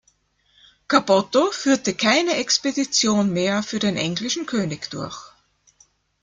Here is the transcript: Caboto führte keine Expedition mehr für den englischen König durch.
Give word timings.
Caboto 0.87 1.51
führte 1.51 1.93
keine 1.93 2.37
Expedition 2.37 3.31
mehr 3.31 3.61
für 3.61 3.77
den 3.77 3.97
englischen 3.97 4.47
König 4.47 4.89
durch. 4.89 5.15